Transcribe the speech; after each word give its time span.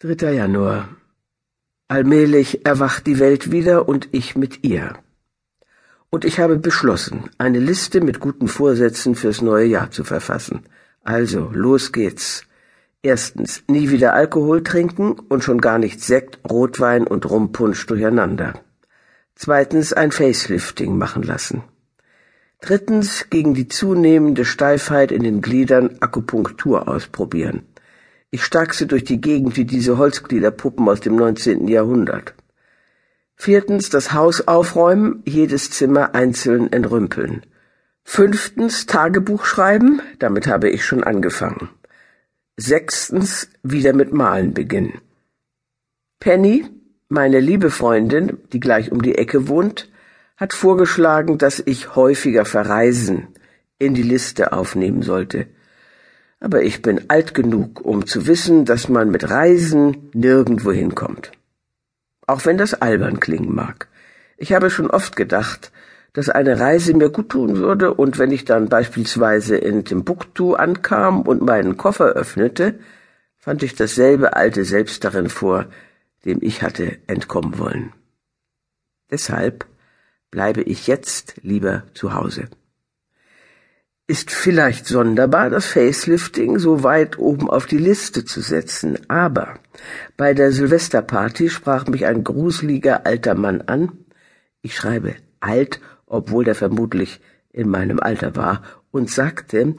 3. 0.00 0.30
Januar. 0.34 0.90
Allmählich 1.88 2.66
erwacht 2.66 3.06
die 3.06 3.18
Welt 3.18 3.50
wieder 3.50 3.88
und 3.88 4.10
ich 4.12 4.36
mit 4.36 4.62
ihr. 4.62 4.92
Und 6.10 6.26
ich 6.26 6.38
habe 6.38 6.58
beschlossen, 6.58 7.30
eine 7.38 7.60
Liste 7.60 8.02
mit 8.02 8.20
guten 8.20 8.46
Vorsätzen 8.46 9.14
fürs 9.14 9.40
neue 9.40 9.64
Jahr 9.64 9.90
zu 9.90 10.04
verfassen. 10.04 10.64
Also, 11.02 11.50
los 11.50 11.92
geht's. 11.92 12.44
Erstens, 13.00 13.62
nie 13.68 13.88
wieder 13.88 14.12
Alkohol 14.12 14.62
trinken 14.62 15.12
und 15.30 15.42
schon 15.42 15.62
gar 15.62 15.78
nicht 15.78 16.02
Sekt, 16.02 16.40
Rotwein 16.46 17.06
und 17.06 17.30
Rumpunsch 17.30 17.86
durcheinander. 17.86 18.52
Zweitens, 19.34 19.94
ein 19.94 20.12
Facelifting 20.12 20.98
machen 20.98 21.22
lassen. 21.22 21.62
Drittens, 22.60 23.30
gegen 23.30 23.54
die 23.54 23.68
zunehmende 23.68 24.44
Steifheit 24.44 25.10
in 25.10 25.22
den 25.22 25.40
Gliedern 25.40 25.96
Akupunktur 26.00 26.86
ausprobieren. 26.86 27.62
Ich 28.36 28.44
starkste 28.44 28.86
durch 28.86 29.04
die 29.04 29.18
Gegend 29.18 29.56
wie 29.56 29.64
diese 29.64 29.96
Holzgliederpuppen 29.96 30.86
aus 30.90 31.00
dem 31.00 31.16
19. 31.16 31.68
Jahrhundert. 31.68 32.34
Viertens 33.34 33.88
das 33.88 34.12
Haus 34.12 34.46
aufräumen, 34.46 35.22
jedes 35.24 35.70
Zimmer 35.70 36.14
einzeln 36.14 36.70
entrümpeln. 36.70 37.46
Fünftens 38.04 38.84
Tagebuch 38.84 39.46
schreiben, 39.46 40.02
damit 40.18 40.48
habe 40.48 40.68
ich 40.68 40.84
schon 40.84 41.02
angefangen. 41.02 41.70
Sechstens 42.58 43.48
wieder 43.62 43.94
mit 43.94 44.12
Malen 44.12 44.52
beginnen. 44.52 45.00
Penny, 46.20 46.66
meine 47.08 47.40
liebe 47.40 47.70
Freundin, 47.70 48.36
die 48.52 48.60
gleich 48.60 48.92
um 48.92 49.00
die 49.00 49.14
Ecke 49.14 49.48
wohnt, 49.48 49.90
hat 50.36 50.52
vorgeschlagen, 50.52 51.38
dass 51.38 51.62
ich 51.64 51.96
häufiger 51.96 52.44
verreisen 52.44 53.28
in 53.78 53.94
die 53.94 54.02
Liste 54.02 54.52
aufnehmen 54.52 55.00
sollte 55.00 55.46
aber 56.40 56.62
ich 56.62 56.82
bin 56.82 57.08
alt 57.08 57.34
genug, 57.34 57.84
um 57.84 58.06
zu 58.06 58.26
wissen, 58.26 58.64
dass 58.64 58.88
man 58.88 59.10
mit 59.10 59.28
Reisen 59.28 60.10
nirgendwo 60.12 60.72
hinkommt. 60.72 61.32
Auch 62.26 62.44
wenn 62.44 62.58
das 62.58 62.74
albern 62.74 63.20
klingen 63.20 63.54
mag. 63.54 63.88
Ich 64.36 64.52
habe 64.52 64.70
schon 64.70 64.90
oft 64.90 65.16
gedacht, 65.16 65.72
dass 66.12 66.28
eine 66.28 66.58
Reise 66.58 66.94
mir 66.94 67.10
gut 67.10 67.30
tun 67.30 67.56
würde, 67.56 67.94
und 67.94 68.18
wenn 68.18 68.30
ich 68.30 68.44
dann 68.44 68.68
beispielsweise 68.68 69.56
in 69.56 69.84
Timbuktu 69.84 70.54
ankam 70.54 71.22
und 71.22 71.42
meinen 71.42 71.76
Koffer 71.76 72.06
öffnete, 72.06 72.78
fand 73.36 73.62
ich 73.62 73.74
dasselbe 73.74 74.34
alte 74.34 74.64
Selbst 74.64 75.04
darin 75.04 75.28
vor, 75.28 75.66
dem 76.24 76.38
ich 76.40 76.62
hatte 76.62 76.98
entkommen 77.06 77.58
wollen. 77.58 77.92
Deshalb 79.10 79.66
bleibe 80.30 80.62
ich 80.62 80.86
jetzt 80.86 81.34
lieber 81.42 81.84
zu 81.94 82.14
Hause. 82.14 82.48
Ist 84.08 84.30
vielleicht 84.30 84.86
sonderbar, 84.86 85.50
das 85.50 85.66
Facelifting 85.66 86.60
so 86.60 86.84
weit 86.84 87.18
oben 87.18 87.50
auf 87.50 87.66
die 87.66 87.78
Liste 87.78 88.24
zu 88.24 88.40
setzen, 88.40 88.98
aber 89.08 89.58
bei 90.16 90.32
der 90.32 90.52
Silvesterparty 90.52 91.50
sprach 91.50 91.88
mich 91.88 92.06
ein 92.06 92.22
gruseliger 92.22 93.04
alter 93.04 93.34
Mann 93.34 93.62
an. 93.62 94.04
Ich 94.62 94.76
schreibe 94.76 95.16
alt, 95.40 95.80
obwohl 96.06 96.44
der 96.44 96.54
vermutlich 96.54 97.20
in 97.50 97.68
meinem 97.68 97.98
Alter 97.98 98.36
war, 98.36 98.62
und 98.92 99.10
sagte, 99.10 99.74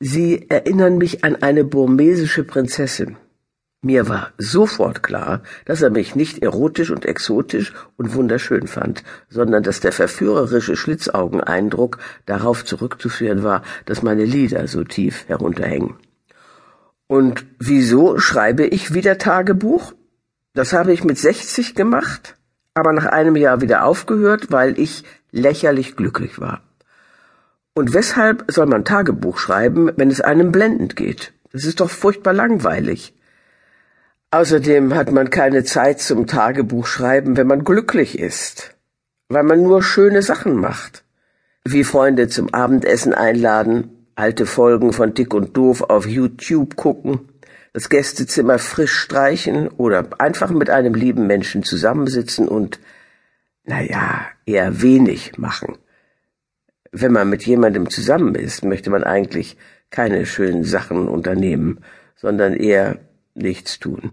Sie 0.00 0.48
erinnern 0.48 0.96
mich 0.96 1.22
an 1.22 1.36
eine 1.36 1.64
burmesische 1.64 2.44
Prinzessin. 2.44 3.18
Mir 3.86 4.08
war 4.08 4.32
sofort 4.36 5.04
klar, 5.04 5.42
dass 5.64 5.80
er 5.80 5.90
mich 5.90 6.16
nicht 6.16 6.42
erotisch 6.42 6.90
und 6.90 7.06
exotisch 7.06 7.72
und 7.96 8.14
wunderschön 8.14 8.66
fand, 8.66 9.04
sondern 9.30 9.62
dass 9.62 9.78
der 9.78 9.92
verführerische 9.92 10.74
Schlitzaugeneindruck 10.74 11.98
darauf 12.26 12.64
zurückzuführen 12.64 13.44
war, 13.44 13.62
dass 13.84 14.02
meine 14.02 14.24
Lieder 14.24 14.66
so 14.66 14.82
tief 14.82 15.28
herunterhängen. 15.28 15.94
Und 17.06 17.46
wieso 17.60 18.18
schreibe 18.18 18.66
ich 18.66 18.92
wieder 18.92 19.18
Tagebuch? 19.18 19.92
Das 20.52 20.72
habe 20.72 20.92
ich 20.92 21.04
mit 21.04 21.18
60 21.18 21.76
gemacht, 21.76 22.34
aber 22.74 22.92
nach 22.92 23.06
einem 23.06 23.36
Jahr 23.36 23.60
wieder 23.60 23.84
aufgehört, 23.84 24.50
weil 24.50 24.80
ich 24.80 25.04
lächerlich 25.30 25.94
glücklich 25.94 26.40
war. 26.40 26.60
Und 27.72 27.94
weshalb 27.94 28.50
soll 28.50 28.66
man 28.66 28.84
Tagebuch 28.84 29.38
schreiben, 29.38 29.92
wenn 29.94 30.10
es 30.10 30.20
einem 30.20 30.50
blendend 30.50 30.96
geht? 30.96 31.34
Das 31.52 31.64
ist 31.64 31.78
doch 31.78 31.90
furchtbar 31.90 32.32
langweilig. 32.32 33.12
Außerdem 34.36 34.94
hat 34.94 35.12
man 35.12 35.30
keine 35.30 35.64
Zeit 35.64 35.98
zum 35.98 36.26
Tagebuchschreiben, 36.26 37.38
wenn 37.38 37.46
man 37.46 37.64
glücklich 37.64 38.18
ist, 38.18 38.76
weil 39.30 39.44
man 39.44 39.62
nur 39.62 39.82
schöne 39.82 40.20
Sachen 40.20 40.56
macht, 40.56 41.04
wie 41.64 41.84
Freunde 41.84 42.28
zum 42.28 42.52
Abendessen 42.52 43.14
einladen, 43.14 44.08
alte 44.14 44.44
Folgen 44.44 44.92
von 44.92 45.14
Dick 45.14 45.32
und 45.32 45.56
Doof 45.56 45.80
auf 45.88 46.06
YouTube 46.06 46.76
gucken, 46.76 47.30
das 47.72 47.88
Gästezimmer 47.88 48.58
frisch 48.58 48.92
streichen 48.92 49.68
oder 49.68 50.06
einfach 50.18 50.50
mit 50.50 50.68
einem 50.68 50.92
lieben 50.92 51.26
Menschen 51.26 51.62
zusammensitzen 51.62 52.46
und, 52.46 52.78
na 53.64 53.80
ja, 53.80 54.26
eher 54.44 54.82
wenig 54.82 55.38
machen. 55.38 55.78
Wenn 56.92 57.12
man 57.12 57.30
mit 57.30 57.46
jemandem 57.46 57.88
zusammen 57.88 58.34
ist, 58.34 58.66
möchte 58.66 58.90
man 58.90 59.02
eigentlich 59.02 59.56
keine 59.88 60.26
schönen 60.26 60.64
Sachen 60.64 61.08
unternehmen, 61.08 61.80
sondern 62.16 62.52
eher 62.52 62.98
nichts 63.32 63.78
tun. 63.78 64.12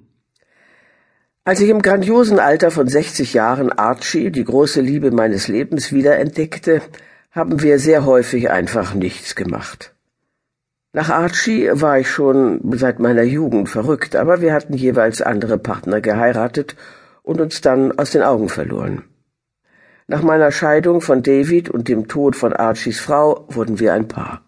Als 1.45 1.59
ich 1.59 1.67
im 1.67 1.81
grandiosen 1.81 2.39
Alter 2.39 2.71
von 2.71 2.87
60 2.87 3.33
Jahren 3.33 3.69
Archie, 3.73 4.31
die 4.31 4.45
große 4.45 4.79
Liebe 4.79 5.11
meines 5.11 5.49
Lebens, 5.49 5.91
wiederentdeckte, 5.91 6.81
haben 7.31 7.61
wir 7.61 7.79
sehr 7.79 8.05
häufig 8.05 8.49
einfach 8.49 8.93
nichts 8.93 9.35
gemacht. 9.35 9.93
Nach 10.93 11.09
Archie 11.09 11.69
war 11.73 11.99
ich 11.99 12.09
schon 12.09 12.61
seit 12.77 12.99
meiner 12.99 13.23
Jugend 13.23 13.67
verrückt, 13.67 14.15
aber 14.15 14.39
wir 14.39 14.53
hatten 14.53 14.73
jeweils 14.73 15.21
andere 15.21 15.57
Partner 15.57 15.99
geheiratet 15.99 16.77
und 17.23 17.41
uns 17.41 17.59
dann 17.59 17.91
aus 17.99 18.11
den 18.11 18.21
Augen 18.21 18.47
verloren. 18.47 19.03
Nach 20.07 20.21
meiner 20.21 20.51
Scheidung 20.51 21.01
von 21.01 21.23
David 21.23 21.69
und 21.69 21.89
dem 21.89 22.07
Tod 22.07 22.37
von 22.37 22.53
Archies 22.53 23.01
Frau 23.01 23.45
wurden 23.49 23.81
wir 23.81 23.93
ein 23.93 24.07
Paar. 24.07 24.43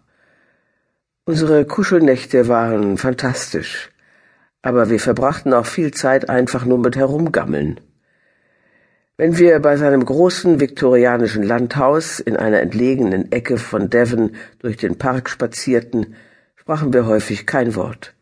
Unsere 1.26 1.66
Kuschelnächte 1.66 2.48
waren 2.48 2.96
fantastisch 2.96 3.90
aber 4.66 4.90
wir 4.90 4.98
verbrachten 4.98 5.54
auch 5.54 5.64
viel 5.64 5.92
Zeit 5.92 6.28
einfach 6.28 6.64
nur 6.64 6.78
mit 6.78 6.96
Herumgammeln. 6.96 7.78
Wenn 9.16 9.38
wir 9.38 9.60
bei 9.60 9.76
seinem 9.76 10.04
großen 10.04 10.58
viktorianischen 10.58 11.44
Landhaus 11.44 12.18
in 12.18 12.36
einer 12.36 12.58
entlegenen 12.58 13.30
Ecke 13.30 13.58
von 13.58 13.90
Devon 13.90 14.32
durch 14.58 14.76
den 14.76 14.98
Park 14.98 15.30
spazierten, 15.30 16.16
sprachen 16.56 16.92
wir 16.92 17.06
häufig 17.06 17.46
kein 17.46 17.76
Wort. 17.76 18.14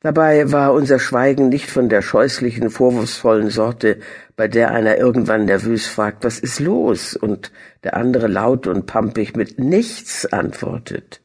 Dabei 0.00 0.52
war 0.52 0.74
unser 0.74 0.98
Schweigen 0.98 1.48
nicht 1.48 1.70
von 1.70 1.88
der 1.88 2.02
scheußlichen, 2.02 2.68
vorwurfsvollen 2.68 3.48
Sorte, 3.48 3.96
bei 4.36 4.46
der 4.46 4.72
einer 4.72 4.98
irgendwann 4.98 5.46
nervös 5.46 5.86
fragt, 5.86 6.22
was 6.22 6.38
ist 6.38 6.60
los? 6.60 7.16
und 7.16 7.50
der 7.82 7.96
andere 7.96 8.26
laut 8.26 8.66
und 8.66 8.84
pampig 8.84 9.36
mit 9.36 9.58
nichts 9.58 10.30
antwortet. 10.30 11.22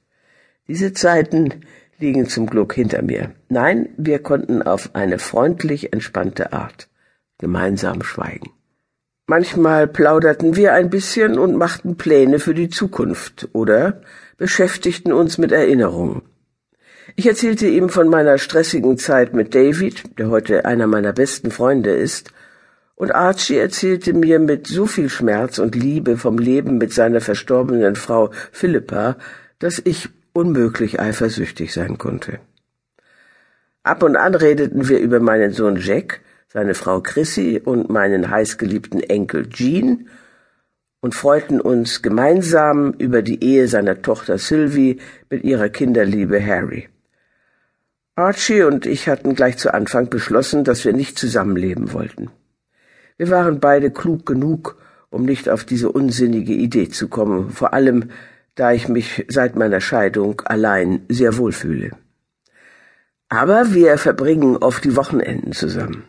Diese 0.70 0.94
Zeiten 0.94 1.66
liegen 2.04 2.28
zum 2.28 2.48
Glück 2.48 2.74
hinter 2.74 3.02
mir. 3.02 3.32
Nein, 3.50 3.90
wir 3.98 4.20
konnten 4.20 4.62
auf 4.62 4.90
eine 4.94 5.20
freundlich 5.20 5.94
entspannte 5.94 6.54
Art 6.54 6.90
gemeinsam 7.40 8.04
schweigen. 8.04 8.52
Manchmal 9.26 9.88
plauderten 9.88 10.56
wir 10.56 10.74
ein 10.74 10.90
bisschen 10.90 11.40
und 11.40 11.56
machten 11.56 11.96
Pläne 11.96 12.40
für 12.40 12.54
die 12.54 12.70
Zukunft 12.70 13.50
oder 13.54 14.02
beschäftigten 14.38 15.14
uns 15.14 15.38
mit 15.38 15.52
Erinnerungen. 15.52 16.24
Ich 17.16 17.26
erzählte 17.26 17.68
ihm 17.68 17.90
von 17.90 18.10
meiner 18.10 18.38
stressigen 18.38 18.98
Zeit 18.98 19.34
mit 19.34 19.56
David, 19.56 20.20
der 20.20 20.30
heute 20.30 20.66
einer 20.66 20.88
meiner 20.88 21.14
besten 21.14 21.52
Freunde 21.52 21.92
ist, 21.92 22.32
und 22.96 23.12
Archie 23.12 23.58
erzählte 23.58 24.14
mir 24.14 24.40
mit 24.40 24.68
so 24.68 24.86
viel 24.86 25.10
Schmerz 25.10 25.58
und 25.58 25.76
Liebe 25.76 26.18
vom 26.18 26.38
Leben 26.38 26.78
mit 26.78 26.94
seiner 26.94 27.22
verstorbenen 27.22 27.96
Frau 27.96 28.32
Philippa, 28.52 29.18
dass 29.60 29.82
ich 29.84 30.10
unmöglich 30.34 31.00
eifersüchtig 31.00 31.74
sein 31.74 31.98
konnte. 31.98 32.40
Ab 33.84 34.04
und 34.04 34.16
an 34.16 34.36
redeten 34.36 34.88
wir 34.90 35.00
über 35.00 35.20
meinen 35.20 35.52
Sohn 35.52 35.78
Jack, 35.78 36.22
seine 36.48 36.74
Frau 36.74 37.02
Chrissy 37.02 37.62
und 37.64 37.90
meinen 37.90 38.30
heißgeliebten 38.30 39.02
Enkel 39.02 39.50
Jean 39.50 40.08
und 41.02 41.16
freuten 41.16 41.60
uns 41.60 42.02
gemeinsam 42.02 42.94
über 42.94 43.22
die 43.22 43.44
Ehe 43.44 43.68
seiner 43.68 44.02
Tochter 44.02 44.38
Sylvie 44.38 45.00
mit 45.30 45.44
ihrer 45.44 45.70
Kinderliebe 45.70 46.44
Harry. 46.44 46.88
Archie 48.16 48.62
und 48.62 48.86
ich 48.86 49.10
hatten 49.10 49.36
gleich 49.36 49.58
zu 49.58 49.74
Anfang 49.74 50.10
beschlossen, 50.10 50.64
dass 50.64 50.86
wir 50.86 50.94
nicht 50.94 51.18
zusammenleben 51.18 51.92
wollten. 51.94 52.30
Wir 53.18 53.30
waren 53.30 53.60
beide 53.60 53.92
klug 53.92 54.26
genug, 54.26 54.78
um 55.10 55.26
nicht 55.26 55.50
auf 55.50 55.64
diese 55.64 55.92
unsinnige 55.92 56.54
Idee 56.54 56.90
zu 56.90 57.08
kommen, 57.08 57.50
vor 57.50 57.74
allem 57.74 58.10
da 58.56 58.72
ich 58.72 58.88
mich 58.88 59.26
seit 59.30 59.56
meiner 59.56 59.82
Scheidung 59.82 60.42
allein 60.42 61.06
sehr 61.10 61.38
wohl 61.38 61.52
fühle. 61.52 61.92
Aber 63.30 63.74
wir 63.74 63.98
verbringen 63.98 64.58
oft 64.58 64.84
die 64.84 64.96
Wochenenden 64.96 65.54
zusammen. 65.54 66.04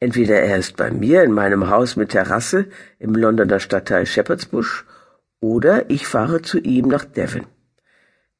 Entweder 0.00 0.40
er 0.40 0.56
ist 0.56 0.76
bei 0.76 0.90
mir 0.90 1.22
in 1.22 1.32
meinem 1.32 1.68
Haus 1.68 1.94
mit 1.94 2.10
Terrasse 2.10 2.66
im 2.98 3.14
Londoner 3.14 3.60
Stadtteil 3.60 4.06
Shepherd's 4.06 4.46
Bush, 4.46 4.84
oder 5.40 5.88
ich 5.90 6.06
fahre 6.06 6.42
zu 6.42 6.58
ihm 6.58 6.88
nach 6.88 7.04
Devon. 7.04 7.46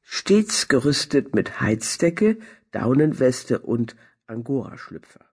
Stets 0.01 0.67
gerüstet 0.67 1.33
mit 1.33 1.61
Heizdecke, 1.61 2.37
Daunenweste 2.71 3.59
und 3.59 3.95
Angora-Schlüpfer. 4.27 5.30